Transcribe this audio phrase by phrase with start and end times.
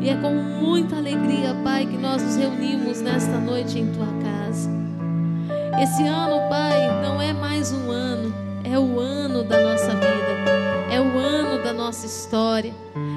[0.00, 4.70] E é com muita alegria, Pai, que nós nos reunimos nesta noite em tua casa.
[5.78, 8.34] Esse ano, Pai, não é mais um ano,
[8.64, 12.72] é o ano da nossa vida, é o ano da nossa história.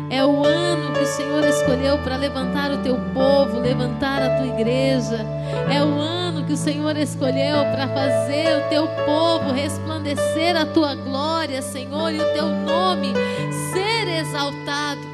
[0.10, 4.48] É o ano que o Senhor escolheu para levantar o teu povo, levantar a tua
[4.48, 5.26] igreja.
[5.74, 10.94] É o ano que o Senhor escolheu para fazer o teu povo resplandecer a tua
[10.96, 13.14] glória, Senhor, e o teu nome
[13.72, 15.13] ser exaltado.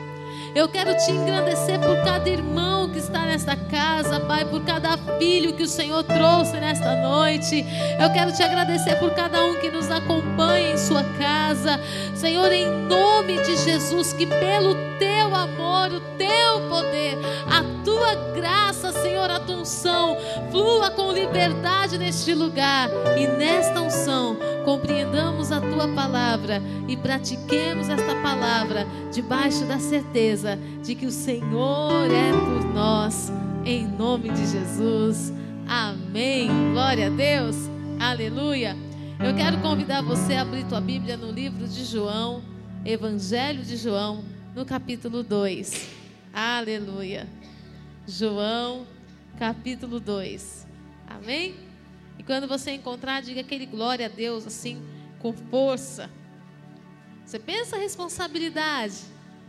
[0.60, 5.54] Eu quero te engrandecer por cada irmão que está nesta casa, Pai, por cada filho
[5.54, 7.66] que o Senhor trouxe nesta noite.
[8.00, 11.80] Eu quero te agradecer por cada um que nos acompanha em sua casa.
[12.14, 17.18] Senhor, em nome de Jesus, que pelo teu amor, o teu poder,
[17.50, 20.18] a tua graça, Senhor, a tua unção,
[20.52, 24.38] flua com liberdade neste lugar e nesta unção
[24.70, 32.06] compreendamos a tua palavra e pratiquemos esta palavra debaixo da certeza de que o Senhor
[32.06, 32.99] é por nós,
[33.66, 35.32] em nome de Jesus.
[35.66, 36.50] Amém.
[36.74, 37.56] Glória a Deus.
[37.98, 38.76] Aleluia.
[39.26, 42.44] Eu quero convidar você a abrir tua Bíblia no livro de João,
[42.84, 45.88] Evangelho de João, no capítulo 2.
[46.34, 47.26] Aleluia.
[48.06, 48.86] João,
[49.38, 50.68] capítulo 2.
[51.08, 51.56] Amém?
[52.18, 54.84] E quando você encontrar, diga aquele glória a Deus assim,
[55.20, 56.10] com força.
[57.26, 58.98] Você pensa a responsabilidade.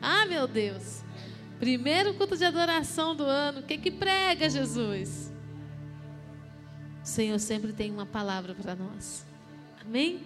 [0.01, 1.03] Ah, meu Deus.
[1.61, 3.61] Primeiro culto de adoração do ano.
[3.61, 5.31] O que que prega, Jesus?
[7.05, 9.27] O Senhor sempre tem uma palavra para nós.
[9.85, 10.25] Amém?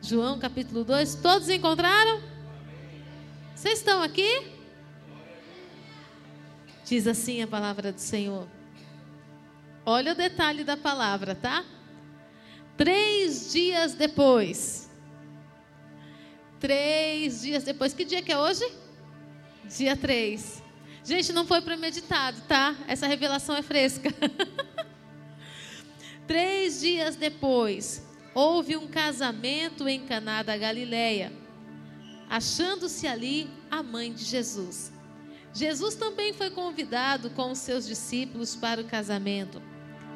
[0.00, 1.16] João capítulo 2.
[1.16, 2.22] Todos encontraram?
[3.54, 4.50] Vocês estão aqui?
[6.86, 8.48] Diz assim a palavra do Senhor.
[9.84, 11.66] Olha o detalhe da palavra, tá?
[12.78, 14.90] Três dias depois.
[16.58, 17.92] Três dias depois.
[17.92, 18.64] Que dia que é hoje?
[19.76, 20.61] Dia três.
[21.04, 22.76] Gente, não foi premeditado, tá?
[22.86, 24.10] Essa revelação é fresca.
[26.26, 31.32] Três dias depois, houve um casamento em Caná da Galileia,
[32.30, 34.92] achando-se ali a mãe de Jesus.
[35.52, 39.60] Jesus também foi convidado com os seus discípulos para o casamento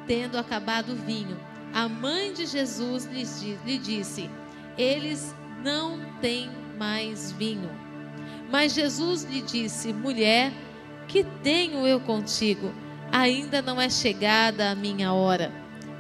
[0.07, 1.39] tendo acabado o vinho.
[1.73, 4.31] A mãe de Jesus lhe disse:
[4.79, 7.71] Eles não têm mais vinho.
[8.51, 10.53] Mas Jesus lhe disse: Mulher,
[11.07, 12.73] que tenho eu contigo?
[13.11, 15.53] Ainda não é chegada a minha hora.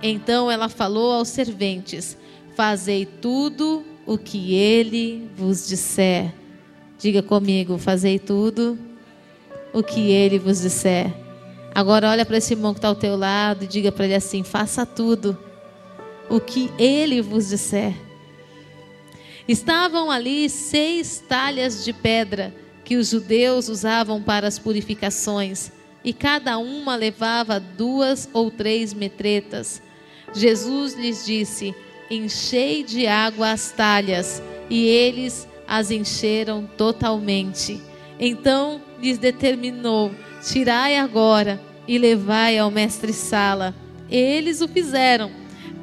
[0.03, 2.17] Então ela falou aos serventes:
[2.55, 6.33] Fazei tudo o que ele vos disser.
[6.99, 8.79] Diga comigo: Fazei tudo
[9.73, 11.13] o que ele vos disser.
[11.75, 14.43] Agora olha para esse irmão que está ao teu lado e diga para ele assim:
[14.43, 15.39] faça tudo
[16.29, 17.95] o que ele vos disser.
[19.47, 22.53] Estavam ali seis talhas de pedra
[22.87, 25.73] que os judeus usavam para as purificações,
[26.05, 29.83] e cada uma levava duas ou três metretas.
[30.33, 31.75] Jesus lhes disse:
[32.09, 37.83] Enchei de água as talhas, e eles as encheram totalmente.
[38.21, 40.13] Então lhes determinou:
[40.49, 43.75] Tirai agora e levai ao mestre-sala.
[44.09, 45.33] Eles o fizeram.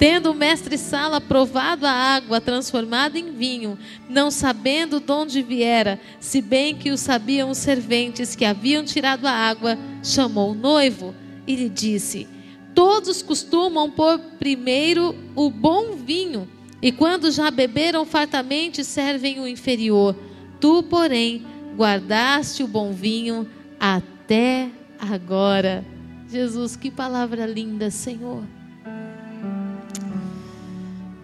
[0.04, 6.42] Tendo o mestre-sala provado a água transformada em vinho, não sabendo de onde viera, se
[6.42, 11.16] bem que o sabiam os serventes que haviam tirado a água, chamou o noivo
[11.48, 12.28] e lhe disse:
[12.76, 16.50] Todos costumam pôr primeiro o bom vinho,
[16.82, 20.18] e quando já beberam fartamente, servem o inferior.
[20.60, 21.46] Tu, porém,
[21.78, 23.50] guardaste o bom vinho
[23.80, 25.82] até agora.
[26.30, 28.44] Jesus, que palavra linda, Senhor.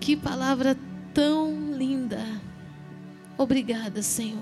[0.09, 0.75] Que palavra
[1.13, 2.17] tão linda.
[3.37, 4.41] Obrigada, Senhor.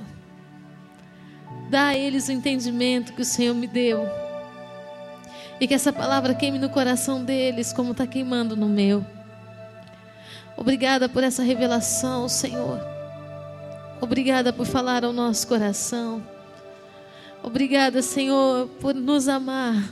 [1.69, 4.07] Dá a eles o entendimento que o Senhor me deu.
[5.59, 9.05] E que essa palavra queime no coração deles, como está queimando no meu.
[10.55, 12.79] Obrigada por essa revelação, Senhor.
[13.99, 16.25] Obrigada por falar ao nosso coração.
[17.43, 19.83] Obrigada, Senhor, por nos amar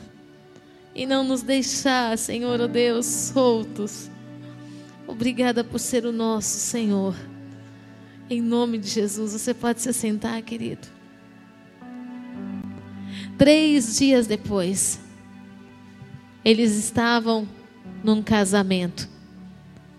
[0.95, 4.14] e não nos deixar, Senhor, oh Deus, soltos.
[5.07, 7.16] Obrigada por ser o nosso Senhor.
[8.30, 10.88] Em nome de Jesus, você pode se sentar, querido.
[13.38, 15.00] Três dias depois,
[16.44, 17.48] eles estavam
[18.04, 19.07] num casamento.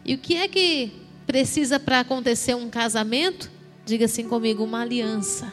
[0.05, 0.93] E o que é que
[1.26, 3.50] precisa para acontecer um casamento?
[3.85, 5.53] Diga assim comigo: uma aliança.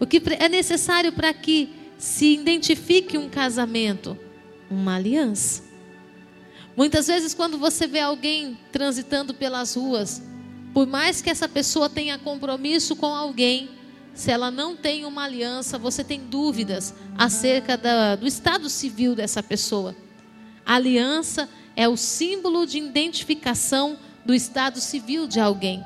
[0.00, 1.68] O que é necessário para que
[1.98, 4.16] se identifique um casamento?
[4.70, 5.69] Uma aliança.
[6.76, 10.22] Muitas vezes, quando você vê alguém transitando pelas ruas,
[10.72, 13.70] por mais que essa pessoa tenha compromisso com alguém,
[14.14, 19.42] se ela não tem uma aliança, você tem dúvidas acerca da, do estado civil dessa
[19.42, 19.94] pessoa.
[20.64, 25.84] A aliança é o símbolo de identificação do estado civil de alguém.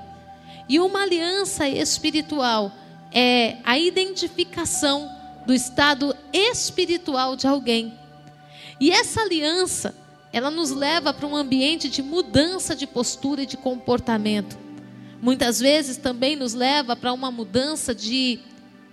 [0.68, 2.72] E uma aliança espiritual
[3.12, 5.10] é a identificação
[5.46, 7.96] do estado espiritual de alguém.
[8.80, 9.94] E essa aliança,
[10.34, 14.58] ela nos leva para um ambiente de mudança de postura e de comportamento.
[15.22, 18.40] Muitas vezes também nos leva para uma mudança de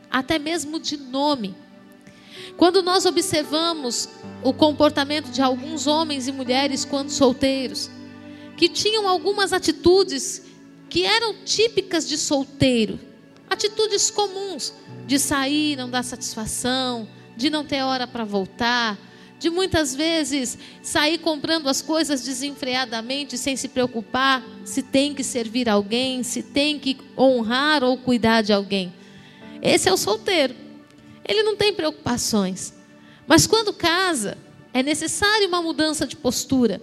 [0.07, 1.55] até mesmo de nome.
[2.57, 4.07] Quando nós observamos
[4.43, 7.89] o comportamento de alguns homens e mulheres quando solteiros,
[8.55, 10.43] que tinham algumas atitudes
[10.91, 12.99] que eram típicas de solteiro,
[13.49, 14.75] atitudes comuns
[15.07, 18.95] de sair, não dar satisfação, de não ter hora para voltar,
[19.41, 25.67] de muitas vezes sair comprando as coisas desenfreadamente, sem se preocupar se tem que servir
[25.67, 28.93] alguém, se tem que honrar ou cuidar de alguém.
[29.59, 30.53] Esse é o solteiro.
[31.27, 32.71] Ele não tem preocupações.
[33.25, 34.37] Mas quando casa,
[34.71, 36.79] é necessário uma mudança de postura.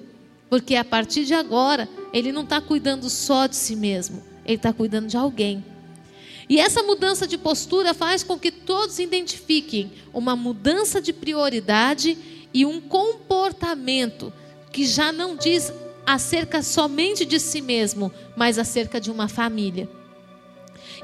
[0.50, 4.72] Porque a partir de agora, ele não está cuidando só de si mesmo, ele está
[4.72, 5.64] cuidando de alguém.
[6.49, 12.19] E essa mudança de postura faz com que todos identifiquem uma mudança de prioridade
[12.53, 14.33] e um comportamento
[14.73, 15.73] que já não diz
[16.06, 19.89] acerca somente de si mesmo, mas acerca de uma família.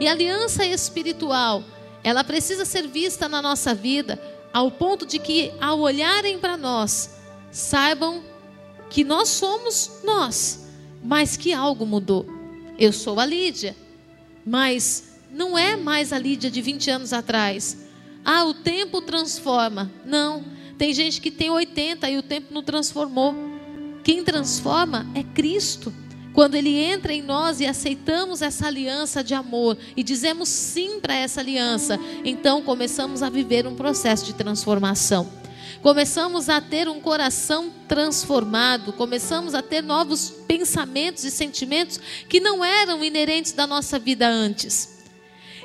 [0.00, 1.62] E a aliança espiritual,
[2.02, 4.20] ela precisa ser vista na nossa vida
[4.52, 7.18] ao ponto de que, ao olharem para nós,
[7.50, 8.22] saibam
[8.88, 10.68] que nós somos nós,
[11.02, 12.26] mas que algo mudou.
[12.78, 13.76] Eu sou a Lídia,
[14.46, 17.88] mas não é mais a Lídia de 20 anos atrás.
[18.24, 19.90] Ah, o tempo transforma.
[20.04, 20.44] Não,
[20.76, 23.34] tem gente que tem 80 e o tempo não transformou.
[24.02, 25.92] Quem transforma é Cristo.
[26.32, 31.14] Quando Ele entra em nós e aceitamos essa aliança de amor e dizemos sim para
[31.14, 35.30] essa aliança, então começamos a viver um processo de transformação.
[35.80, 42.64] Começamos a ter um coração transformado, começamos a ter novos pensamentos e sentimentos que não
[42.64, 45.04] eram inerentes da nossa vida antes.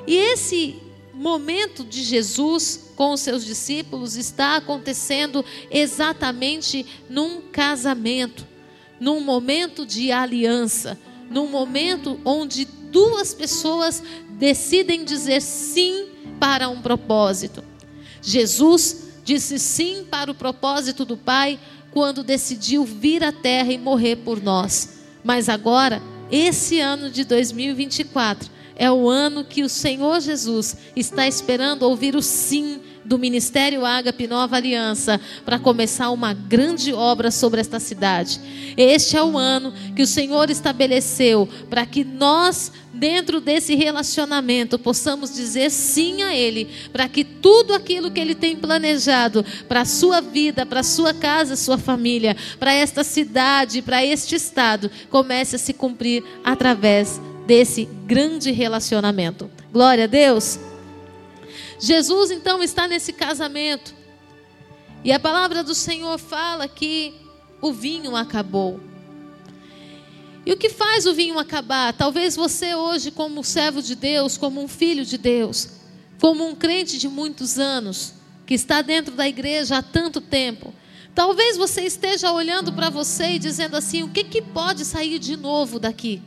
[0.06, 0.78] E esse
[1.14, 8.46] momento de Jesus com os seus discípulos está acontecendo exatamente num casamento,
[8.98, 10.98] num momento de aliança,
[11.30, 16.08] num momento onde duas pessoas decidem dizer sim
[16.38, 17.62] para um propósito.
[18.22, 21.58] Jesus disse sim para o propósito do Pai
[21.90, 25.00] quando decidiu vir à terra e morrer por nós.
[25.22, 28.50] Mas agora, esse ano de 2024,
[28.80, 34.26] é o ano que o Senhor Jesus está esperando ouvir o sim do Ministério Ágape
[34.26, 38.40] Nova Aliança para começar uma grande obra sobre esta cidade.
[38.78, 45.34] Este é o ano que o Senhor estabeleceu para que nós, dentro desse relacionamento, possamos
[45.34, 50.22] dizer sim a Ele, para que tudo aquilo que Ele tem planejado para a sua
[50.22, 55.58] vida, para a sua casa, sua família, para esta cidade, para este estado, comece a
[55.58, 59.50] se cumprir através desse grande relacionamento.
[59.72, 60.58] Glória a Deus.
[61.78, 63.94] Jesus então está nesse casamento.
[65.02, 67.14] E a palavra do Senhor fala que
[67.60, 68.80] o vinho acabou.
[70.44, 71.92] E o que faz o vinho acabar?
[71.92, 75.68] Talvez você hoje, como servo de Deus, como um filho de Deus,
[76.20, 78.14] como um crente de muitos anos,
[78.46, 80.74] que está dentro da igreja há tanto tempo,
[81.14, 85.36] talvez você esteja olhando para você e dizendo assim: o que, que pode sair de
[85.36, 86.22] novo daqui?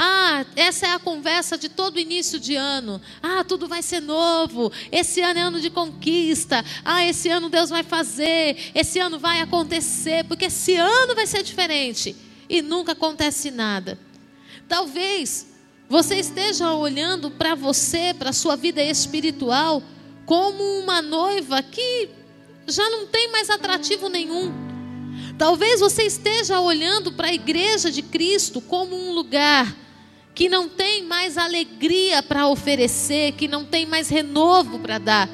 [0.00, 3.02] Ah, essa é a conversa de todo início de ano.
[3.20, 4.70] Ah, tudo vai ser novo.
[4.92, 6.64] Esse ano é ano de conquista.
[6.84, 8.70] Ah, esse ano Deus vai fazer.
[8.76, 10.24] Esse ano vai acontecer.
[10.26, 12.14] Porque esse ano vai ser diferente.
[12.48, 13.98] E nunca acontece nada.
[14.68, 15.48] Talvez
[15.88, 19.82] você esteja olhando para você, para a sua vida espiritual,
[20.24, 22.08] como uma noiva que
[22.68, 24.52] já não tem mais atrativo nenhum.
[25.36, 29.87] Talvez você esteja olhando para a igreja de Cristo como um lugar
[30.38, 35.28] que não tem mais alegria para oferecer, que não tem mais renovo para dar,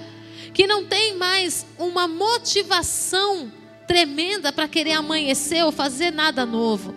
[0.55, 3.53] que não tem mais uma motivação
[3.87, 6.95] tremenda para querer amanhecer ou fazer nada novo.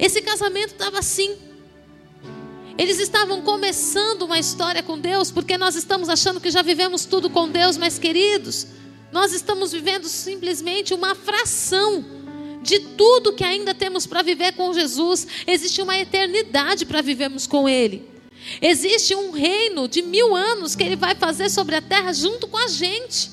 [0.00, 1.36] Esse casamento estava assim.
[2.76, 7.30] Eles estavam começando uma história com Deus, porque nós estamos achando que já vivemos tudo
[7.30, 8.66] com Deus, mas queridos,
[9.12, 12.04] nós estamos vivendo simplesmente uma fração
[12.68, 15.26] de tudo que ainda temos para viver com Jesus.
[15.46, 18.06] Existe uma eternidade para vivermos com Ele.
[18.60, 22.56] Existe um reino de mil anos que Ele vai fazer sobre a terra junto com
[22.56, 23.30] a gente.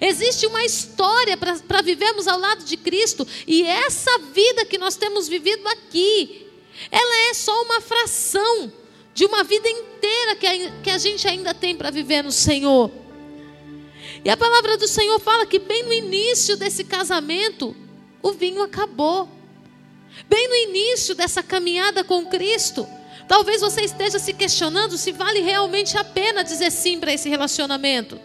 [0.00, 3.26] Existe uma história para vivermos ao lado de Cristo.
[3.46, 6.46] E essa vida que nós temos vivido aqui,
[6.90, 8.72] ela é só uma fração
[9.14, 12.90] de uma vida inteira que a, que a gente ainda tem para viver no Senhor.
[14.24, 17.74] E a palavra do Senhor fala que bem no início desse casamento,
[18.22, 19.28] o vinho acabou.
[20.28, 22.86] Bem no início dessa caminhada com Cristo,
[23.28, 28.20] talvez você esteja se questionando se vale realmente a pena dizer sim para esse relacionamento.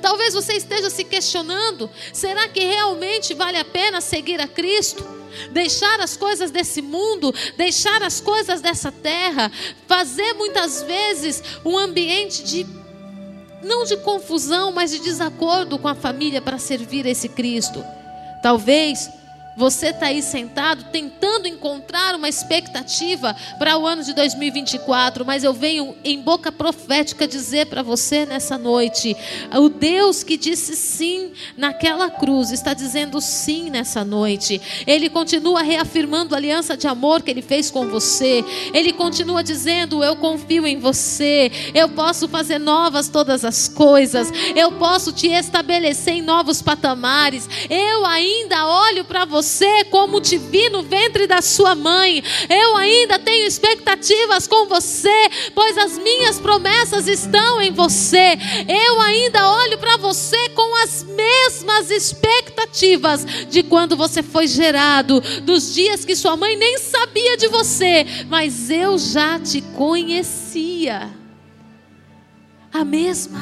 [0.00, 5.04] Talvez você esteja se questionando: será que realmente vale a pena seguir a Cristo?
[5.50, 9.52] Deixar as coisas desse mundo, deixar as coisas dessa terra,
[9.86, 12.66] fazer muitas vezes um ambiente de,
[13.62, 17.84] não de confusão, mas de desacordo com a família para servir esse Cristo.
[18.48, 19.10] Talvez
[19.58, 25.52] você está aí sentado tentando encontrar uma expectativa para o ano de 2024, mas eu
[25.52, 29.16] venho em boca profética dizer para você nessa noite:
[29.52, 34.60] o Deus que disse sim naquela cruz está dizendo sim nessa noite.
[34.86, 38.44] Ele continua reafirmando a aliança de amor que ele fez com você.
[38.72, 41.50] Ele continua dizendo: Eu confio em você.
[41.74, 44.30] Eu posso fazer novas todas as coisas.
[44.54, 47.48] Eu posso te estabelecer em novos patamares.
[47.68, 52.22] Eu ainda olho para você você como te vi no ventre da sua mãe.
[52.50, 58.36] Eu ainda tenho expectativas com você, pois as minhas promessas estão em você.
[58.68, 65.74] Eu ainda olho para você com as mesmas expectativas de quando você foi gerado, dos
[65.74, 71.08] dias que sua mãe nem sabia de você, mas eu já te conhecia.
[72.70, 73.40] A mesma.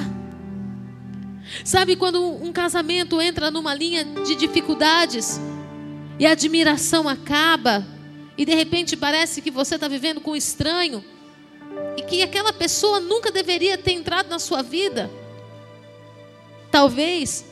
[1.64, 5.40] Sabe quando um casamento entra numa linha de dificuldades?
[6.18, 7.86] E a admiração acaba,
[8.36, 11.04] e de repente parece que você está vivendo com um estranho,
[11.96, 15.10] e que aquela pessoa nunca deveria ter entrado na sua vida.
[16.70, 17.44] Talvez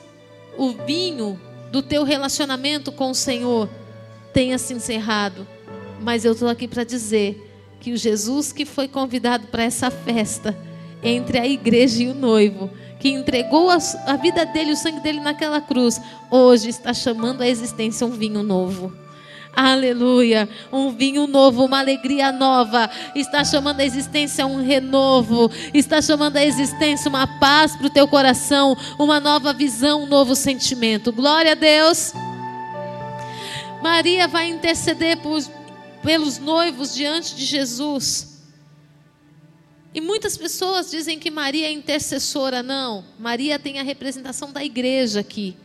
[0.56, 1.40] o vinho
[1.70, 3.68] do teu relacionamento com o Senhor
[4.32, 5.46] tenha se encerrado,
[6.00, 10.56] mas eu estou aqui para dizer que o Jesus que foi convidado para essa festa,
[11.02, 12.70] entre a igreja e o noivo,
[13.04, 17.46] que entregou a, a vida dele, o sangue dele naquela cruz, hoje está chamando a
[17.46, 18.94] existência um vinho novo.
[19.54, 20.48] Aleluia.
[20.72, 22.88] Um vinho novo, uma alegria nova.
[23.14, 25.50] Está chamando a existência um renovo.
[25.74, 28.74] Está chamando a existência uma paz para o teu coração.
[28.98, 31.12] Uma nova visão, um novo sentimento.
[31.12, 32.14] Glória a Deus.
[33.82, 35.42] Maria vai interceder por,
[36.02, 38.33] pelos noivos diante de Jesus.
[39.94, 42.64] E muitas pessoas dizem que Maria é intercessora.
[42.64, 45.56] Não, Maria tem a representação da igreja aqui,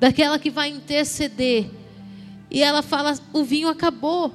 [0.00, 1.68] daquela que vai interceder.
[2.50, 4.32] E ela fala: o vinho acabou.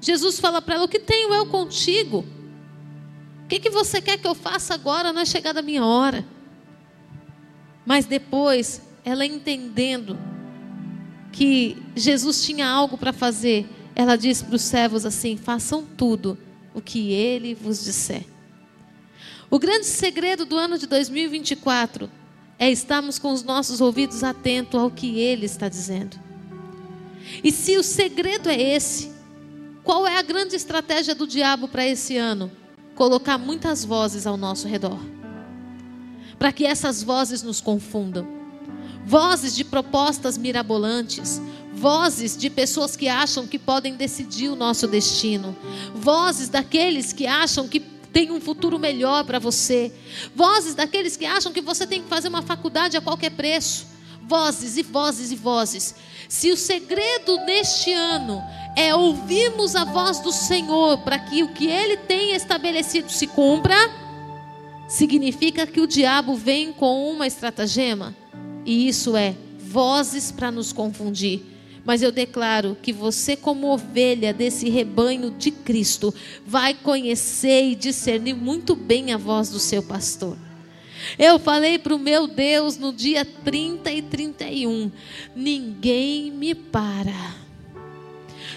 [0.00, 2.24] Jesus fala para ela: o que tenho eu contigo?
[3.44, 5.12] O que, que você quer que eu faça agora?
[5.12, 6.24] Não é chegada a minha hora.
[7.84, 10.16] Mas depois, ela entendendo
[11.32, 16.38] que Jesus tinha algo para fazer, ela disse para os servos assim: façam tudo
[16.72, 18.33] o que ele vos disser.
[19.50, 22.10] O grande segredo do ano de 2024
[22.58, 26.18] é estarmos com os nossos ouvidos atentos ao que Ele está dizendo.
[27.42, 29.12] E se o segredo é esse,
[29.82, 32.50] qual é a grande estratégia do diabo para esse ano?
[32.94, 34.98] Colocar muitas vozes ao nosso redor,
[36.38, 38.26] para que essas vozes nos confundam.
[39.06, 41.40] Vozes de propostas mirabolantes,
[41.74, 45.54] vozes de pessoas que acham que podem decidir o nosso destino,
[45.94, 49.92] vozes daqueles que acham que tem um futuro melhor para você.
[50.36, 53.88] Vozes daqueles que acham que você tem que fazer uma faculdade a qualquer preço.
[54.22, 55.96] Vozes e vozes e vozes.
[56.28, 58.40] Se o segredo neste ano
[58.76, 63.76] é ouvirmos a voz do Senhor para que o que Ele tem estabelecido se cumpra,
[64.88, 68.14] significa que o diabo vem com uma estratagema.
[68.64, 71.53] E isso é vozes para nos confundir
[71.84, 76.14] mas eu declaro que você, como ovelha desse rebanho de Cristo,
[76.46, 80.36] vai conhecer e discernir muito bem a voz do seu pastor.
[81.18, 84.90] Eu falei para o meu Deus no dia 30 e 31:
[85.36, 87.34] ninguém me para.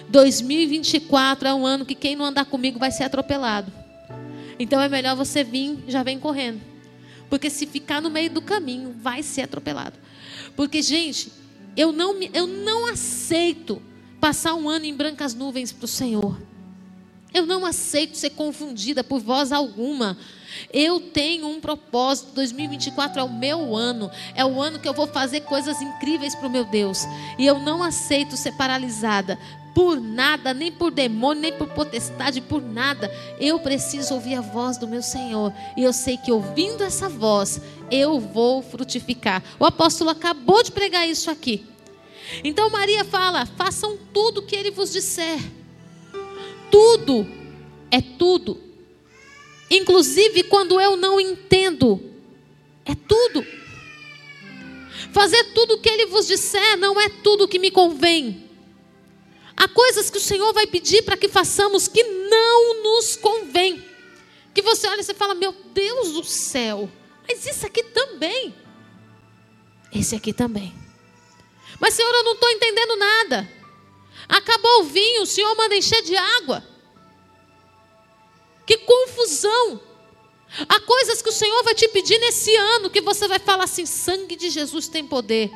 [0.08, 3.72] 2024 é um ano que quem não andar comigo vai ser atropelado.
[4.58, 6.62] Então é melhor você vir, já vem correndo.
[7.30, 9.98] Porque se ficar no meio do caminho, vai ser atropelado.
[10.56, 11.32] Porque, gente,
[11.78, 13.80] eu não, eu não aceito
[14.20, 16.36] passar um ano em brancas nuvens para o Senhor.
[17.34, 20.18] Eu não aceito ser confundida por voz alguma.
[20.74, 22.34] Eu tenho um propósito.
[22.34, 24.10] 2024 é o meu ano.
[24.34, 27.06] É o ano que eu vou fazer coisas incríveis para o meu Deus.
[27.38, 29.38] E eu não aceito ser paralisada
[29.78, 33.14] por nada, nem por demônio, nem por potestade, por nada.
[33.40, 35.54] Eu preciso ouvir a voz do meu Senhor.
[35.78, 39.44] E eu sei que ouvindo essa voz, eu vou frutificar.
[39.60, 41.64] O apóstolo acabou de pregar isso aqui.
[42.44, 45.40] Então Maria fala: façam tudo o que ele vos disser.
[46.70, 47.28] Tudo
[47.92, 48.68] é tudo
[49.70, 52.02] inclusive quando eu não entendo.
[52.86, 53.46] É tudo.
[55.12, 58.50] Fazer tudo o que ele vos disser não é tudo o que me convém.
[59.56, 63.84] Há coisas que o Senhor vai pedir para que façamos que não nos convém.
[64.54, 66.90] Que você olha e você fala: Meu Deus do céu,
[67.28, 68.54] mas isso aqui também.
[69.94, 70.74] Esse aqui também.
[71.80, 73.50] Mas, Senhor, eu não estou entendendo nada.
[74.28, 76.64] Acabou o vinho, o Senhor manda encher de água.
[78.66, 79.80] Que confusão.
[80.68, 83.86] Há coisas que o Senhor vai te pedir nesse ano que você vai falar assim:
[83.86, 85.52] sangue de Jesus tem poder.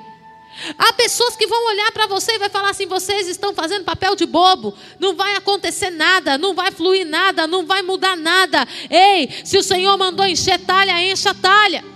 [0.77, 4.15] Há pessoas que vão olhar para você e vai falar assim: vocês estão fazendo papel
[4.15, 8.67] de bobo, não vai acontecer nada, não vai fluir nada, não vai mudar nada.
[8.89, 11.90] Ei, se o Senhor mandou encher talha, encha talha.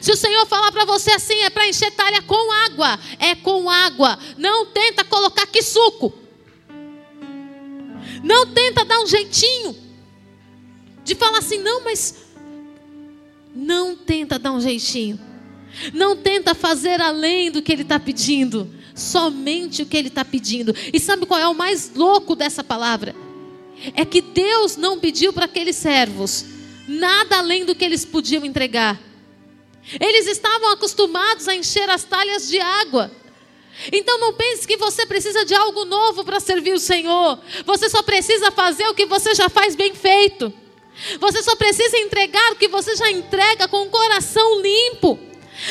[0.00, 3.70] Se o Senhor falar para você assim, é para encher talha com água, é com
[3.70, 4.18] água.
[4.36, 6.12] Não tenta colocar que suco.
[8.22, 9.76] Não tenta dar um jeitinho
[11.04, 12.26] de falar assim, não, mas
[13.54, 15.18] não tenta dar um jeitinho.
[15.94, 18.72] Não tenta fazer além do que ele está pedindo.
[18.94, 20.74] Somente o que ele está pedindo.
[20.92, 23.14] E sabe qual é o mais louco dessa palavra?
[23.94, 26.44] É que Deus não pediu para aqueles servos
[26.88, 28.98] nada além do que eles podiam entregar.
[30.00, 33.10] Eles estavam acostumados a encher as talhas de água.
[33.92, 37.38] Então não pense que você precisa de algo novo para servir o Senhor.
[37.64, 40.52] Você só precisa fazer o que você já faz bem feito.
[41.20, 45.18] Você só precisa entregar o que você já entrega com o coração limpo.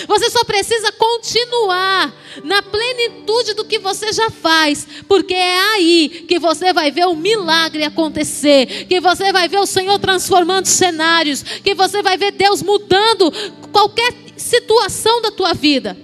[0.08, 2.62] Você só precisa continuar na
[3.08, 7.84] plenitude do que você já faz, porque é aí que você vai ver o milagre
[7.84, 13.32] acontecer, que você vai ver o Senhor transformando cenários, que você vai ver Deus mudando
[13.72, 15.98] qualquer situação da tua vida.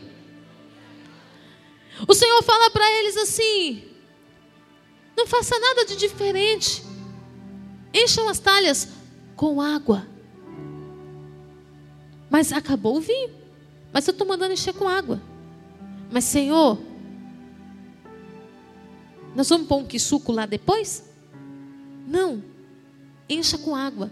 [2.07, 3.83] O Senhor fala para eles assim:
[5.15, 6.83] não faça nada de diferente,
[7.93, 8.89] encham as talhas
[9.35, 10.07] com água.
[12.29, 13.29] Mas acabou o vinho.
[13.91, 15.21] Mas eu estou mandando encher com água.
[16.11, 16.79] Mas, Senhor,
[19.35, 21.03] nós vamos pôr um suco lá depois?
[22.07, 22.43] Não.
[23.29, 24.11] Encha com água.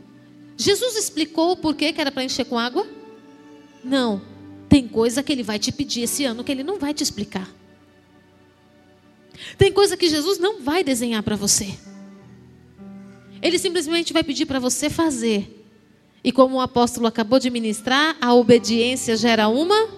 [0.58, 2.88] Jesus explicou por que era para encher com água?
[3.84, 4.22] Não.
[4.70, 7.50] Tem coisa que ele vai te pedir esse ano que ele não vai te explicar.
[9.58, 11.78] Tem coisa que Jesus não vai desenhar para você.
[13.42, 15.66] Ele simplesmente vai pedir para você fazer.
[16.24, 19.90] E como o apóstolo acabou de ministrar, a obediência gera uma?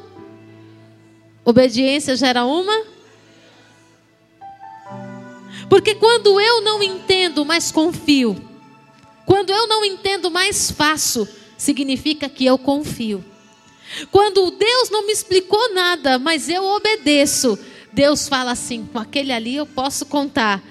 [1.44, 2.93] Obediência gera uma?
[5.70, 8.36] Porque quando eu não entendo, mas confio.
[9.26, 13.24] Quando eu não entendo, mais faço, significa que eu confio.
[14.12, 17.58] Quando Deus não me explicou nada, mas eu obedeço,
[17.92, 20.62] Deus fala assim: com aquele ali eu posso contar.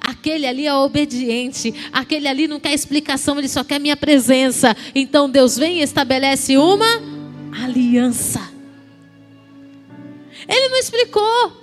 [0.00, 4.76] Aquele ali é obediente, aquele ali não quer explicação, ele só quer minha presença.
[4.94, 7.00] Então Deus vem e estabelece uma
[7.62, 8.50] aliança.
[10.48, 11.61] Ele não explicou.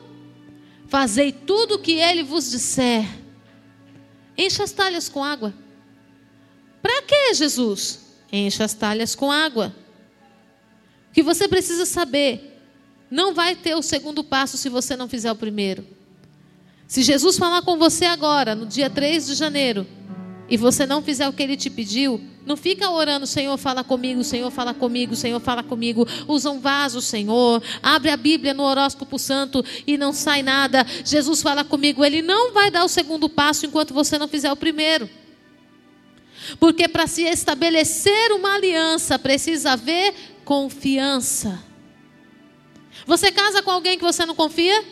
[0.89, 3.06] Fazei tudo o que ele vos disser.
[4.36, 5.54] Encha as talhas com água.
[6.82, 8.17] Para que, Jesus?
[8.32, 9.75] Encha as talhas com água.
[11.10, 12.60] O que você precisa saber,
[13.10, 15.86] não vai ter o segundo passo se você não fizer o primeiro.
[16.88, 19.86] Se Jesus falar com você agora, no dia 3 de janeiro,
[20.50, 24.24] e você não fizer o que ele te pediu, não fica orando, Senhor, fala comigo,
[24.24, 26.08] Senhor, fala comigo, Senhor, fala comigo.
[26.28, 27.62] Usa um vaso, Senhor.
[27.84, 30.84] Abre a Bíblia no horóscopo santo e não sai nada.
[31.06, 32.04] Jesus fala comigo.
[32.04, 35.08] Ele não vai dar o segundo passo enquanto você não fizer o primeiro.
[36.60, 41.64] Porque para se estabelecer uma aliança, precisa haver confiança.
[43.06, 44.84] Você casa com alguém que você não confia?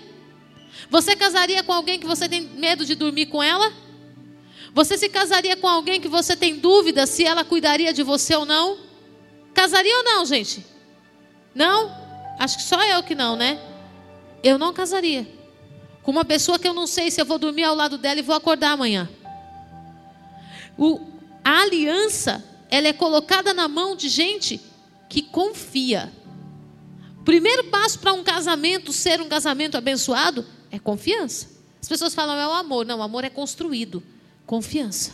[0.92, 3.87] Você casaria com alguém que você tem medo de dormir com ela?
[4.74, 8.46] Você se casaria com alguém que você tem dúvida se ela cuidaria de você ou
[8.46, 8.78] não?
[9.54, 10.66] Casaria ou não, gente?
[11.54, 11.92] Não?
[12.40, 13.60] Acho que só eu que não, né?
[14.44, 15.28] Eu não casaria
[16.08, 18.24] com uma pessoa que eu não sei se eu vou dormir ao lado dela e
[18.24, 19.10] vou acordar amanhã.
[20.78, 21.02] O,
[21.44, 24.62] a aliança, ela é colocada na mão de gente
[25.10, 26.14] que confia.
[27.26, 31.50] Primeiro passo para um casamento ser um casamento abençoado é confiança.
[31.82, 32.86] As pessoas falam, é o amor.
[32.86, 34.02] Não, o amor é construído.
[34.48, 35.12] Confiança.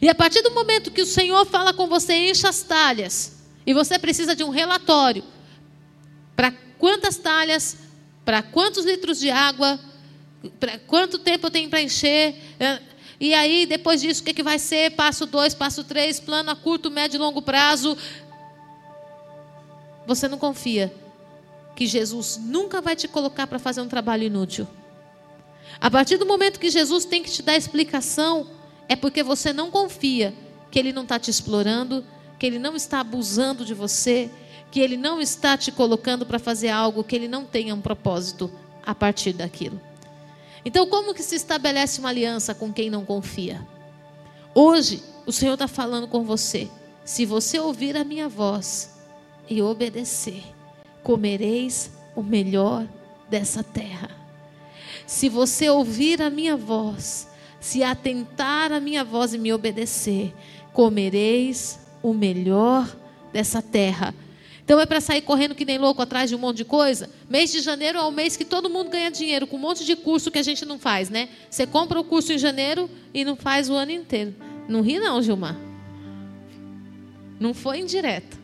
[0.00, 3.44] E a partir do momento que o Senhor fala com você, enche as talhas.
[3.66, 5.22] E você precisa de um relatório.
[6.34, 7.76] Para quantas talhas,
[8.24, 9.78] para quantos litros de água,
[10.58, 12.34] para quanto tempo eu tenho para encher.
[12.58, 12.80] É,
[13.20, 14.92] e aí, depois disso, o que, que vai ser?
[14.92, 17.96] Passo dois, passo três, plano a curto, médio e longo prazo.
[20.06, 20.92] Você não confia
[21.76, 24.66] que Jesus nunca vai te colocar para fazer um trabalho inútil.
[25.80, 28.46] A partir do momento que Jesus tem que te dar explicação,
[28.88, 30.34] é porque você não confia
[30.70, 32.04] que Ele não está te explorando,
[32.38, 34.30] que Ele não está abusando de você,
[34.70, 38.50] que Ele não está te colocando para fazer algo que Ele não tenha um propósito
[38.84, 39.80] a partir daquilo.
[40.64, 43.66] Então, como que se estabelece uma aliança com quem não confia?
[44.54, 46.70] Hoje, o Senhor está falando com você.
[47.04, 48.94] Se você ouvir a minha voz
[49.48, 50.42] e obedecer,
[51.02, 52.86] comereis o melhor
[53.28, 54.23] dessa terra.
[55.06, 57.28] Se você ouvir a minha voz,
[57.60, 60.34] se atentar à minha voz e me obedecer,
[60.72, 62.94] comereis o melhor
[63.32, 64.14] dessa terra.
[64.64, 67.10] Então é para sair correndo que nem louco atrás de um monte de coisa?
[67.28, 69.94] Mês de janeiro é o mês que todo mundo ganha dinheiro com um monte de
[69.94, 71.28] curso que a gente não faz, né?
[71.50, 74.34] Você compra o curso em janeiro e não faz o ano inteiro.
[74.66, 75.56] Não ri não, Gilmar.
[77.38, 78.38] Não foi indireta.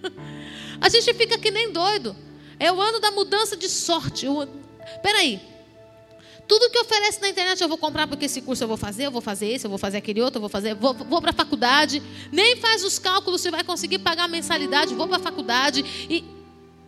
[0.80, 2.16] a gente fica que nem doido.
[2.58, 4.26] É o ano da mudança de sorte.
[5.02, 5.55] Peraí.
[6.46, 9.10] Tudo que oferece na internet eu vou comprar porque esse curso eu vou fazer, eu
[9.10, 11.34] vou fazer esse, eu vou fazer aquele outro, eu vou fazer, vou, vou para a
[11.34, 12.02] faculdade.
[12.30, 15.84] Nem faz os cálculos se vai conseguir pagar a mensalidade, vou para a faculdade.
[16.08, 16.24] E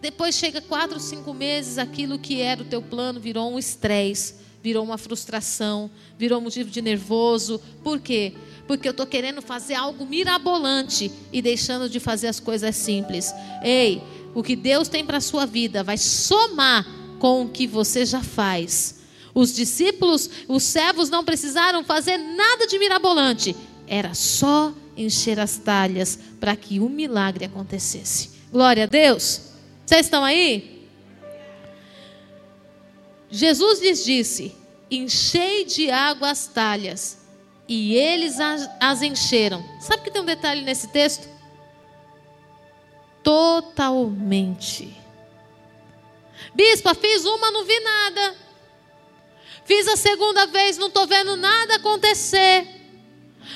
[0.00, 4.84] depois chega quatro, cinco meses, aquilo que era o teu plano virou um estresse, virou
[4.84, 7.60] uma frustração, virou motivo de nervoso.
[7.82, 8.34] Por quê?
[8.68, 13.34] Porque eu estou querendo fazer algo mirabolante e deixando de fazer as coisas simples.
[13.62, 14.00] Ei,
[14.34, 16.86] o que Deus tem para a sua vida vai somar
[17.18, 18.97] com o que você já faz.
[19.34, 23.54] Os discípulos, os servos não precisaram fazer nada de mirabolante.
[23.86, 28.30] Era só encher as talhas para que o milagre acontecesse.
[28.50, 29.40] Glória a Deus.
[29.86, 30.88] Vocês estão aí?
[33.30, 34.54] Jesus lhes disse:
[34.90, 37.18] Enchei de água as talhas.
[37.68, 38.36] E eles
[38.80, 39.62] as encheram.
[39.78, 41.28] Sabe que tem um detalhe nesse texto?
[43.22, 44.96] Totalmente.
[46.54, 48.34] Bispa, fiz uma, não vi nada.
[49.68, 52.66] Fiz a segunda vez, não estou vendo nada acontecer.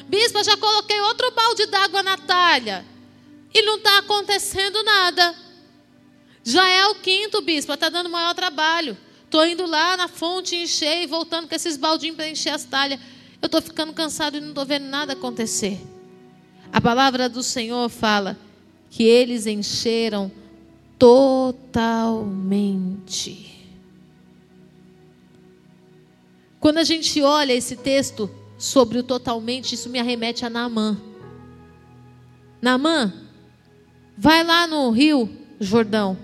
[0.07, 2.85] Bispa, já coloquei outro balde d'água na talha.
[3.55, 5.35] E não está acontecendo nada.
[6.44, 8.94] Já é o quinto, bispa, está dando maior trabalho.
[9.25, 13.01] Estou indo lá na fonte encher e voltando com esses baldinhos para encher as talhas.
[13.40, 15.81] Eu estou ficando cansado e não estou vendo nada acontecer.
[16.70, 18.38] A palavra do Senhor fala
[18.90, 20.31] que eles encheram
[20.98, 21.62] totalmente.
[26.62, 30.96] Quando a gente olha esse texto sobre o totalmente, isso me arremete a Naamã.
[32.62, 33.12] Naamã,
[34.16, 36.16] vai lá no rio Jordão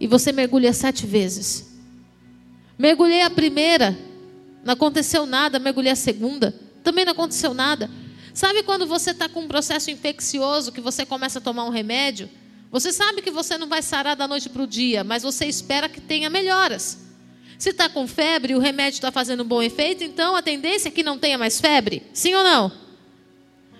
[0.00, 1.78] e você mergulha sete vezes.
[2.78, 3.94] Mergulhei a primeira,
[4.64, 7.90] não aconteceu nada, mergulhei a segunda, também não aconteceu nada.
[8.32, 12.30] Sabe quando você está com um processo infeccioso que você começa a tomar um remédio?
[12.70, 15.86] Você sabe que você não vai sarar da noite para o dia, mas você espera
[15.86, 17.11] que tenha melhoras.
[17.62, 20.90] Se está com febre o remédio está fazendo um bom efeito, então a tendência é
[20.90, 22.02] que não tenha mais febre?
[22.12, 22.72] Sim ou não?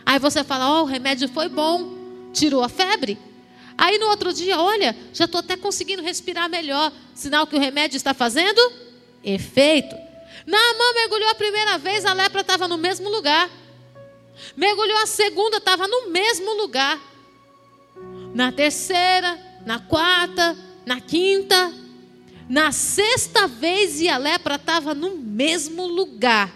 [0.06, 3.18] Aí você fala: Ó, oh, o remédio foi bom, tirou a febre.
[3.76, 6.92] Aí no outro dia, olha, já estou até conseguindo respirar melhor.
[7.12, 8.60] Sinal que o remédio está fazendo
[9.24, 9.96] efeito.
[10.46, 13.50] Naamã mergulhou a primeira vez, a lepra estava no mesmo lugar.
[14.56, 17.00] Mergulhou a segunda, estava no mesmo lugar.
[18.32, 21.81] Na terceira, na quarta, na quinta,
[22.52, 26.52] na sexta vez e a lepra estava no mesmo lugar.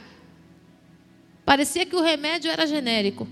[1.43, 3.27] Parecia que o remédio era genérico.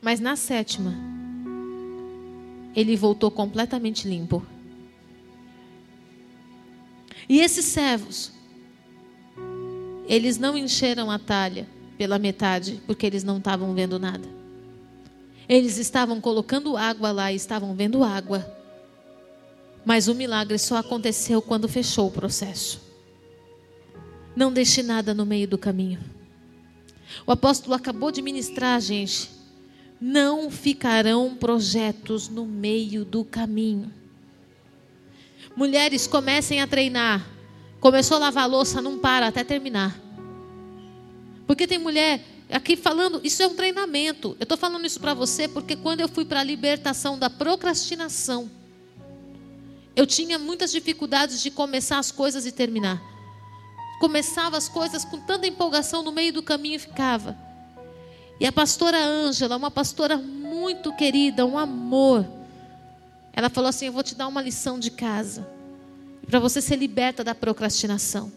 [0.00, 0.94] Mas na sétima,
[2.74, 4.42] ele voltou completamente limpo.
[7.28, 8.32] E esses servos,
[10.08, 14.26] eles não encheram a talha pela metade, porque eles não estavam vendo nada.
[15.46, 18.59] Eles estavam colocando água lá e estavam vendo água.
[19.84, 22.80] Mas o milagre só aconteceu quando fechou o processo.
[24.36, 26.00] Não deixe nada no meio do caminho.
[27.26, 29.30] O apóstolo acabou de ministrar, gente.
[30.00, 33.92] Não ficarão projetos no meio do caminho.
[35.56, 37.26] Mulheres, comecem a treinar.
[37.80, 39.98] Começou a lavar a louça, não para até terminar.
[41.46, 44.36] Porque tem mulher aqui falando, isso é um treinamento.
[44.38, 48.50] Eu estou falando isso para você porque quando eu fui para a libertação da procrastinação,
[50.00, 53.02] eu tinha muitas dificuldades de começar as coisas e terminar.
[54.00, 57.36] Começava as coisas com tanta empolgação, no meio do caminho ficava.
[58.40, 62.26] E a pastora Ângela, uma pastora muito querida, um amor,
[63.34, 65.46] ela falou assim: Eu vou te dar uma lição de casa.
[66.26, 68.32] Para você ser liberta da procrastinação.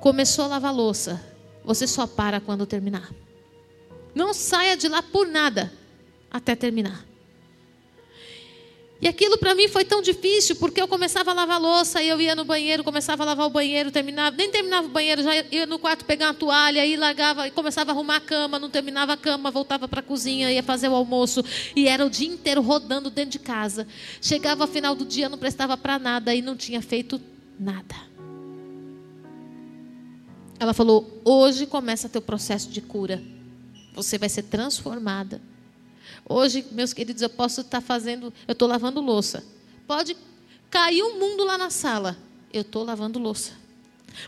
[0.00, 1.20] Começou a lavar louça.
[1.64, 3.10] Você só para quando terminar.
[4.14, 5.72] Não saia de lá por nada
[6.30, 7.11] até terminar.
[9.02, 12.20] E aquilo para mim foi tão difícil, porque eu começava a lavar louça, e eu
[12.20, 15.66] ia no banheiro, começava a lavar o banheiro, terminava, nem terminava o banheiro, já ia
[15.66, 19.14] no quarto pegar uma toalha, aí largava, e começava a arrumar a cama, não terminava
[19.14, 22.62] a cama, voltava para a cozinha, ia fazer o almoço, e era o dia inteiro
[22.62, 23.88] rodando dentro de casa.
[24.20, 27.20] Chegava ao final do dia, não prestava para nada e não tinha feito
[27.58, 27.96] nada.
[30.60, 33.20] Ela falou: "Hoje começa teu processo de cura.
[33.96, 35.40] Você vai ser transformada."
[36.28, 39.44] Hoje, meus queridos, eu posso estar fazendo, eu estou lavando louça.
[39.86, 40.16] Pode
[40.70, 42.16] cair um mundo lá na sala.
[42.52, 43.52] Eu estou lavando louça.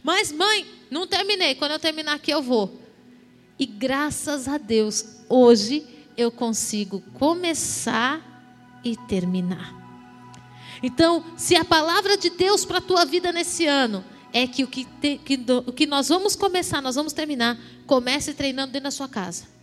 [0.03, 1.55] Mas, mãe, não terminei.
[1.55, 2.81] Quando eu terminar aqui, eu vou.
[3.59, 9.75] E graças a Deus, hoje eu consigo começar e terminar.
[10.83, 14.67] Então, se a palavra de Deus para a tua vida nesse ano é que o
[14.67, 18.91] que, te, que, o que nós vamos começar, nós vamos terminar, comece treinando dentro da
[18.91, 19.54] sua casa.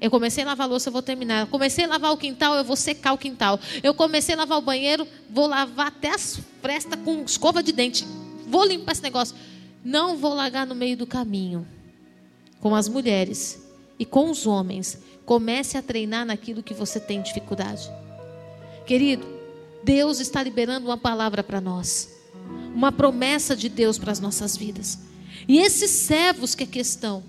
[0.00, 1.40] Eu comecei a lavar a louça, eu vou terminar.
[1.40, 3.58] Eu comecei a lavar o quintal, eu vou secar o quintal.
[3.82, 8.06] Eu comecei a lavar o banheiro, vou lavar até as frestas com escova de dente.
[8.46, 9.34] Vou limpar esse negócio.
[9.84, 11.66] Não vou largar no meio do caminho.
[12.60, 13.60] Com as mulheres
[13.98, 14.98] e com os homens.
[15.24, 17.90] Comece a treinar naquilo que você tem dificuldade.
[18.86, 19.26] Querido,
[19.82, 22.08] Deus está liberando uma palavra para nós.
[22.74, 24.98] Uma promessa de Deus para as nossas vidas.
[25.46, 27.22] E esses servos que aqui estão,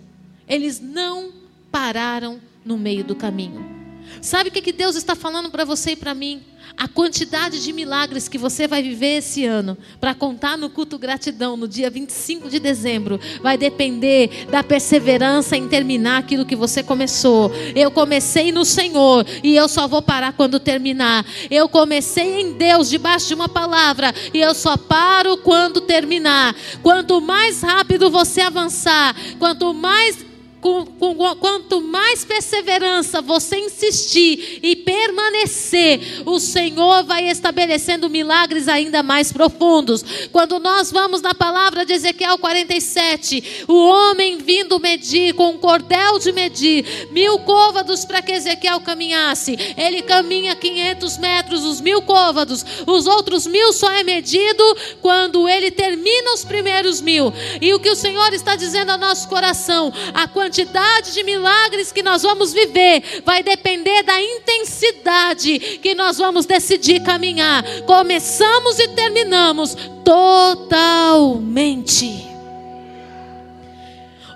[0.47, 1.31] eles não
[1.71, 3.79] pararam no meio do caminho.
[4.21, 6.41] Sabe o que, que Deus está falando para você e para mim?
[6.77, 11.57] A quantidade de milagres que você vai viver esse ano, para contar no culto gratidão,
[11.57, 17.51] no dia 25 de dezembro, vai depender da perseverança em terminar aquilo que você começou.
[17.75, 21.25] Eu comecei no Senhor e eu só vou parar quando terminar.
[21.49, 26.55] Eu comecei em Deus, debaixo de uma palavra, e eu só paro quando terminar.
[26.81, 30.28] Quanto mais rápido você avançar, quanto mais
[30.61, 39.01] com, com, quanto mais perseverança você insistir e permanecer, o Senhor vai estabelecendo milagres ainda
[39.01, 40.03] mais profundos.
[40.31, 46.19] Quando nós vamos na palavra de Ezequiel 47, o homem vindo medir com um cordel
[46.19, 52.65] de medir mil côvados para que Ezequiel caminhasse, ele caminha 500 metros, os mil côvados,
[52.85, 54.63] os outros mil só é medido
[55.01, 57.31] quando ele termina os primeiros mil.
[57.61, 61.91] E o que o Senhor está dizendo ao nosso coração, a quantidade quantidade de milagres
[61.91, 67.63] que nós vamos viver vai depender da intensidade que nós vamos decidir caminhar.
[67.85, 71.07] Começamos e terminamos totalmente.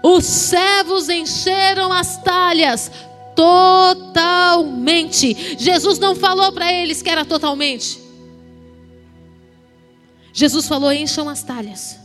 [0.04, 2.92] Os servos encheram as talhas
[3.36, 4.38] totalmente.
[5.58, 8.00] Jesus não falou para eles que era totalmente.
[10.32, 11.98] Jesus falou: encham as talhas.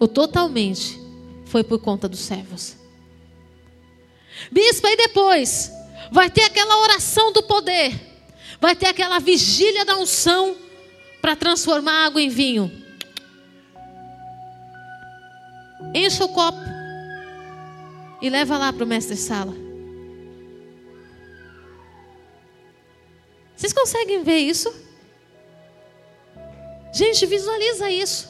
[0.00, 0.98] O totalmente
[1.50, 2.76] foi por conta dos servos.
[4.50, 5.70] Bispo, e depois
[6.12, 7.92] vai ter aquela oração do poder,
[8.60, 10.56] vai ter aquela vigília da unção
[11.20, 12.70] para transformar água em vinho.
[15.92, 16.58] Encha o copo
[18.22, 19.54] e leva lá para o mestre sala.
[23.56, 24.72] Vocês conseguem ver isso?
[26.92, 28.28] Gente, visualiza isso.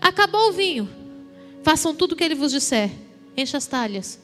[0.00, 0.97] Acabou o vinho.
[1.62, 2.90] Façam tudo o que ele vos disser.
[3.36, 4.18] Encha as talhas.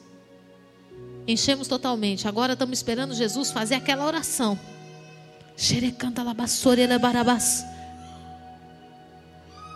[1.27, 2.27] Enchemos totalmente.
[2.27, 4.59] Agora estamos esperando Jesus fazer aquela oração.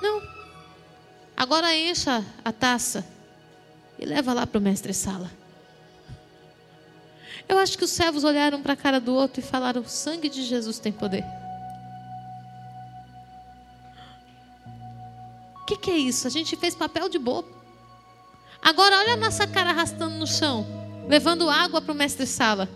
[0.02, 0.22] Não.
[1.36, 3.06] Agora encha a taça
[3.98, 5.32] e leva lá para o mestre sala.
[7.48, 10.30] Eu acho que os servos olharam para a cara do outro e falaram: o sangue
[10.30, 11.26] de Jesus tem poder.
[15.70, 16.26] Que, que é isso?
[16.26, 17.48] A gente fez papel de bobo.
[18.62, 20.66] Agora olha a nossa cara arrastando no chão,
[21.08, 22.68] levando água para o mestre sala.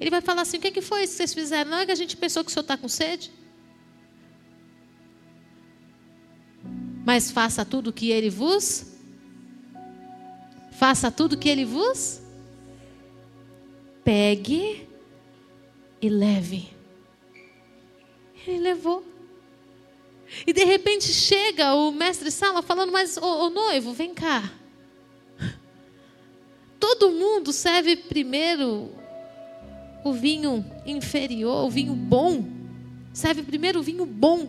[0.00, 1.70] Ele vai falar assim: o que, que foi isso que vocês fizeram?
[1.70, 3.30] Não é que a gente pensou que o senhor está com sede?
[7.04, 8.86] Mas faça tudo o que ele vos.
[10.72, 12.20] Faça tudo o que ele vos.
[14.02, 14.88] Pegue
[16.00, 16.70] e leve.
[18.46, 19.11] Ele levou.
[20.46, 24.52] E de repente chega o mestre sala falando, mas o, noivo, vem cá.
[26.80, 28.90] Todo mundo serve primeiro
[30.04, 32.44] o vinho inferior, o vinho bom.
[33.12, 34.48] Serve primeiro o vinho bom,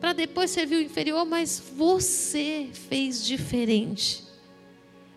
[0.00, 4.24] para depois servir o inferior, mas você fez diferente.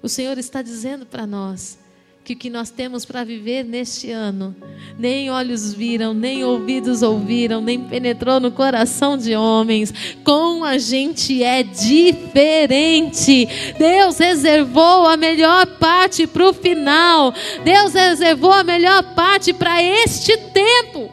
[0.02, 1.80] O Senhor está dizendo para nós
[2.26, 4.56] que o que nós temos para viver neste ano,
[4.98, 9.94] nem olhos viram, nem ouvidos ouviram, nem penetrou no coração de homens.
[10.24, 13.48] Com a gente é diferente.
[13.78, 17.32] Deus reservou a melhor parte para o final.
[17.64, 21.12] Deus reservou a melhor parte para este tempo.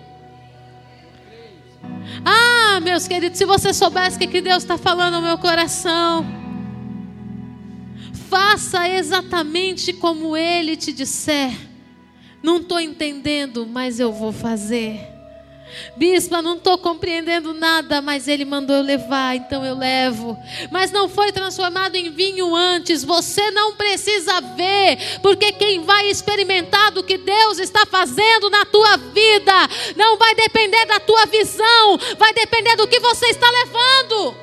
[2.25, 6.42] Ah, meus queridos, se você soubesse o que Deus está falando no meu coração
[8.33, 11.53] faça exatamente como ele te disser.
[12.43, 14.99] Não estou entendendo, mas eu vou fazer.
[15.99, 20.35] Bispa, não estou compreendendo nada, mas ele mandou eu levar, então eu levo.
[20.71, 26.91] Mas não foi transformado em vinho antes, você não precisa ver, porque quem vai experimentar
[26.91, 32.33] do que Deus está fazendo na tua vida, não vai depender da tua visão, vai
[32.33, 34.42] depender do que você está levando.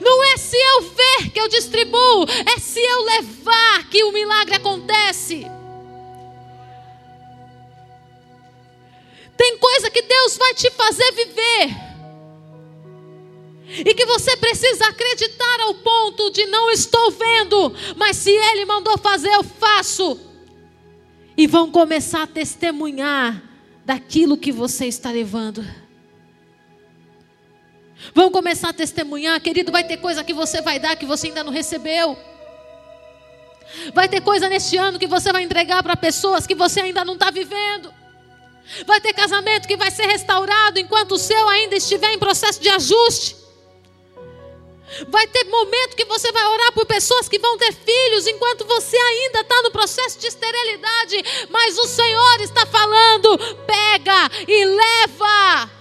[0.00, 4.54] Não é se eu ver que eu distribuo, é se eu levar que o milagre
[4.54, 5.46] acontece.
[9.36, 11.90] Tem coisa que Deus vai te fazer viver.
[13.84, 18.98] E que você precisa acreditar ao ponto de não estou vendo, mas se Ele mandou
[18.98, 20.20] fazer, eu faço.
[21.36, 23.42] E vão começar a testemunhar
[23.84, 25.64] daquilo que você está levando.
[28.14, 31.44] Vão começar a testemunhar, querido, vai ter coisa que você vai dar que você ainda
[31.44, 32.18] não recebeu.
[33.94, 37.14] Vai ter coisa neste ano que você vai entregar para pessoas que você ainda não
[37.14, 37.92] está vivendo.
[38.86, 42.68] Vai ter casamento que vai ser restaurado enquanto o seu ainda estiver em processo de
[42.68, 43.36] ajuste.
[45.08, 48.96] Vai ter momento que você vai orar por pessoas que vão ter filhos enquanto você
[48.96, 51.46] ainda está no processo de esterilidade.
[51.48, 55.79] Mas o Senhor está falando: pega e leva.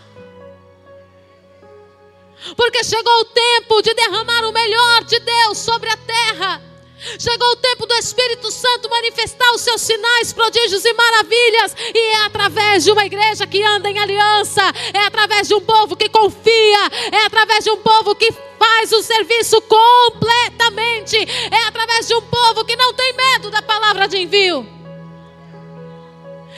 [2.56, 6.70] Porque chegou o tempo de derramar o melhor de Deus sobre a terra.
[7.18, 11.76] Chegou o tempo do Espírito Santo manifestar os seus sinais, prodígios e maravilhas.
[11.94, 14.62] E é através de uma igreja que anda em aliança,
[14.94, 19.02] é através de um povo que confia, é através de um povo que faz o
[19.02, 24.68] serviço completamente, é através de um povo que não tem medo da palavra de envio.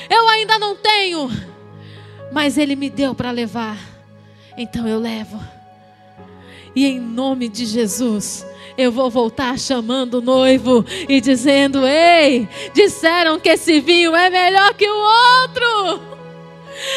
[0.10, 1.30] Eu ainda não tenho,
[2.32, 3.78] mas Ele me deu para levar,
[4.58, 5.61] então eu levo.
[6.76, 8.46] E em nome de Jesus,
[8.78, 14.74] eu vou voltar chamando o noivo e dizendo: Ei, disseram que esse vinho é melhor
[14.74, 16.12] que o outro.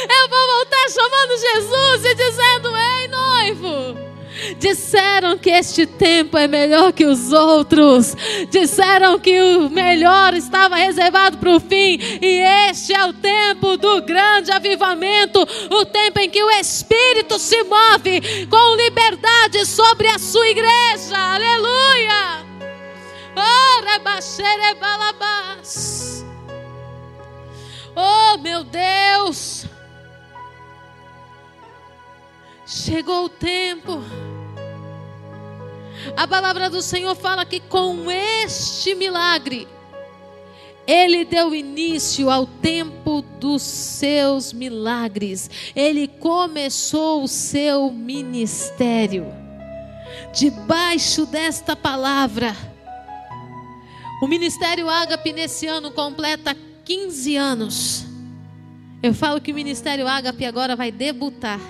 [0.09, 4.14] Eu vou voltar chamando Jesus e dizendo: Ei, noivo.
[4.59, 8.17] Disseram que este tempo é melhor que os outros.
[8.51, 11.99] Disseram que o melhor estava reservado para o fim.
[12.21, 17.63] E este é o tempo do grande avivamento o tempo em que o Espírito se
[17.65, 21.17] move com liberdade sobre a sua igreja.
[21.17, 22.45] Aleluia!
[27.97, 29.67] Oh, meu Deus!
[32.75, 34.03] Chegou o tempo.
[36.17, 39.69] A palavra do Senhor fala que com este milagre,
[40.85, 45.49] ele deu início ao tempo dos seus milagres.
[45.75, 49.27] Ele começou o seu ministério.
[50.35, 52.57] Debaixo desta palavra,
[54.21, 58.05] o ministério Ágape nesse ano completa 15 anos.
[59.01, 61.61] Eu falo que o ministério Ágape agora vai debutar.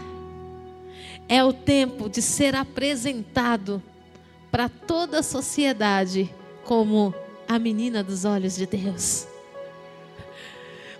[1.28, 3.82] É o tempo de ser apresentado
[4.50, 6.32] para toda a sociedade
[6.64, 7.14] como
[7.48, 9.26] a menina dos olhos de Deus.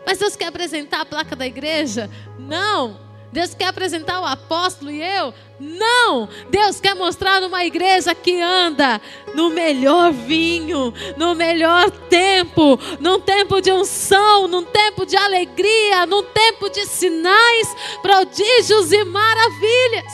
[0.07, 2.11] Mas Deus quer apresentar a placa da igreja?
[2.39, 3.04] Não.
[3.35, 5.35] Deus quer apresentar o apóstolo e eu?
[5.59, 6.29] Não!
[6.51, 9.01] Deus quer mostrar uma igreja que anda
[9.35, 16.23] no melhor vinho, no melhor tempo, num tempo de unção, num tempo de alegria, num
[16.23, 20.12] tempo de sinais, prodígios e maravilhas.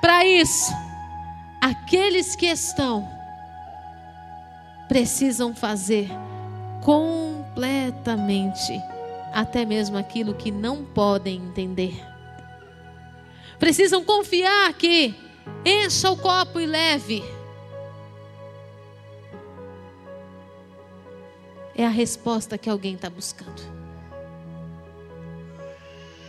[0.00, 0.72] Para isso,
[1.60, 3.06] aqueles que estão
[4.88, 6.08] precisam fazer
[6.82, 8.72] completamente
[9.32, 11.94] até mesmo aquilo que não podem entender.
[13.58, 15.14] Precisam confiar que
[15.64, 17.24] encha o copo e leve.
[21.74, 23.62] É a resposta que alguém está buscando.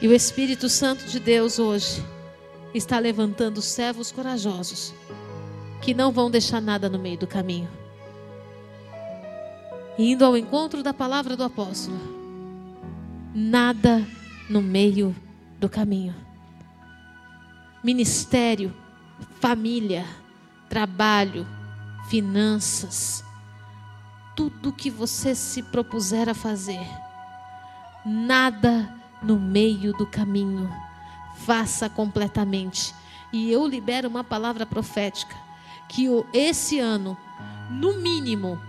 [0.01, 2.03] E o Espírito Santo de Deus hoje
[2.73, 4.93] está levantando servos corajosos
[5.81, 7.69] que não vão deixar nada no meio do caminho.
[9.97, 12.22] Indo ao encontro da palavra do apóstolo
[13.33, 14.05] nada
[14.47, 15.15] no meio
[15.59, 16.13] do caminho.
[17.83, 18.73] Ministério,
[19.39, 20.05] família,
[20.69, 21.47] trabalho,
[22.07, 23.23] finanças,
[24.35, 26.85] tudo que você se propuser a fazer.
[28.05, 30.71] Nada no meio do caminho.
[31.37, 32.93] Faça completamente.
[33.31, 35.35] E eu libero uma palavra profética
[35.89, 37.17] que esse ano,
[37.69, 38.59] no mínimo,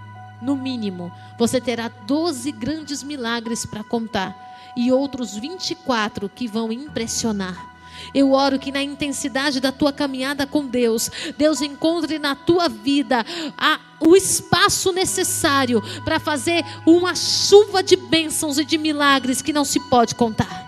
[0.41, 7.75] no mínimo, você terá 12 grandes milagres para contar e outros 24 que vão impressionar.
[8.13, 13.25] Eu oro que na intensidade da tua caminhada com Deus, Deus encontre na tua vida
[13.57, 19.65] a, o espaço necessário para fazer uma chuva de bênçãos e de milagres que não
[19.65, 20.65] se pode contar.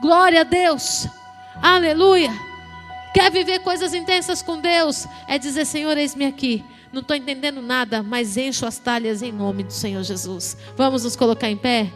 [0.00, 1.06] Glória a Deus.
[1.60, 2.32] Aleluia.
[3.14, 5.06] Quer viver coisas intensas com Deus?
[5.28, 6.64] É dizer, Senhor, eis-me aqui.
[6.92, 10.56] Não estou entendendo nada, mas encho as talhas em nome do Senhor Jesus.
[10.76, 11.90] Vamos nos colocar em pé?